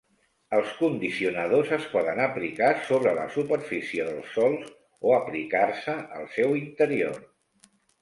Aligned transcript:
Els 0.59 0.69
condicionadors 0.77 1.73
es 1.77 1.85
poden 1.91 2.21
aplicar 2.29 2.71
sobre 2.89 3.15
la 3.21 3.27
superfície 3.37 4.09
dels 4.11 4.35
sòls 4.41 4.75
o 5.11 5.15
aplicar-se 5.21 5.99
al 6.21 6.31
seu 6.41 6.61
interior. 6.67 7.25